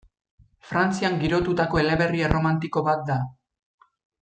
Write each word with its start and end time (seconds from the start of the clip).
Frantzian 0.69 1.17
girotutako 1.25 1.81
eleberri 1.83 2.25
erromantiko 2.29 2.85
bat 2.91 3.05
da. 3.13 3.21